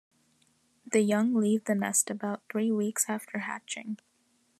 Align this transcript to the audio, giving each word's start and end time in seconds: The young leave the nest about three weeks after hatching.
The 0.91 1.01
young 1.01 1.35
leave 1.35 1.65
the 1.65 1.75
nest 1.75 2.09
about 2.09 2.41
three 2.51 2.71
weeks 2.71 3.05
after 3.07 3.37
hatching. 3.37 3.97